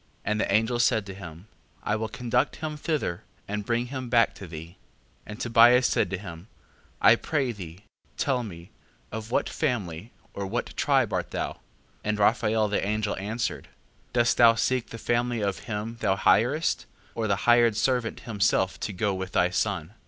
[0.01, 0.07] 5:15.
[0.25, 1.45] And the angel said to him:
[1.83, 4.69] I will conduct him thither, and bring him back to thee.
[4.69, 4.75] 5:16.
[5.27, 6.47] And Tobias said to him:
[6.99, 7.83] I pray thee,
[8.17, 8.71] tell me,
[9.11, 11.51] of what family, or what tribe art thou?
[11.53, 11.57] 5:17.
[12.05, 13.67] And Raphael the angel answered:
[14.11, 18.91] Dost thou seek the family of him thou hirest, or the hired servant himself to
[18.91, 19.93] go with thy son?